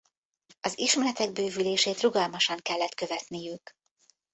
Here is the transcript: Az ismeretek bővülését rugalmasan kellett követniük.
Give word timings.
Az 0.61 0.77
ismeretek 0.79 1.31
bővülését 1.31 2.01
rugalmasan 2.01 2.57
kellett 2.57 2.93
követniük. 2.93 3.71